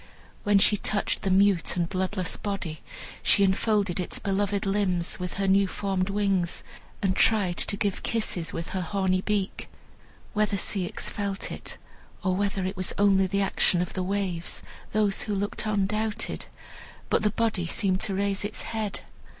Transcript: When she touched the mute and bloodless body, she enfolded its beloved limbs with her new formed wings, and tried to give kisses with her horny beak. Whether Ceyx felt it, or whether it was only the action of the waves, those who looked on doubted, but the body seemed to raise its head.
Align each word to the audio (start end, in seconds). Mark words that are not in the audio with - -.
When 0.43 0.57
she 0.57 0.77
touched 0.77 1.21
the 1.21 1.29
mute 1.29 1.77
and 1.77 1.87
bloodless 1.87 2.35
body, 2.35 2.81
she 3.21 3.43
enfolded 3.43 3.99
its 3.99 4.17
beloved 4.17 4.65
limbs 4.65 5.19
with 5.19 5.35
her 5.35 5.47
new 5.47 5.67
formed 5.67 6.09
wings, 6.09 6.63
and 7.03 7.15
tried 7.15 7.57
to 7.57 7.77
give 7.77 8.01
kisses 8.01 8.51
with 8.51 8.69
her 8.69 8.81
horny 8.81 9.21
beak. 9.21 9.69
Whether 10.33 10.57
Ceyx 10.57 11.11
felt 11.11 11.51
it, 11.51 11.77
or 12.23 12.35
whether 12.35 12.65
it 12.65 12.75
was 12.75 12.95
only 12.97 13.27
the 13.27 13.41
action 13.43 13.79
of 13.79 13.93
the 13.93 14.01
waves, 14.01 14.63
those 14.91 15.21
who 15.21 15.35
looked 15.35 15.67
on 15.67 15.85
doubted, 15.85 16.47
but 17.11 17.21
the 17.21 17.29
body 17.29 17.67
seemed 17.67 18.01
to 18.01 18.15
raise 18.15 18.43
its 18.43 18.63
head. 18.63 19.01